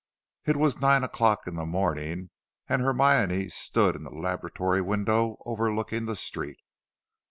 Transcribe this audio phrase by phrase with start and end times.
[0.45, 2.31] It was nine o'clock in the morning,
[2.67, 6.57] and Hermione stood in the laboratory window overlooking the street.